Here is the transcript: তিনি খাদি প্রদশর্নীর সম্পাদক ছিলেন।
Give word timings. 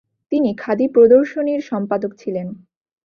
তিনি 0.31 0.49
খাদি 0.53 0.85
প্রদশর্নীর 0.87 1.61
সম্পাদক 1.61 2.11
ছিলেন। 2.17 2.47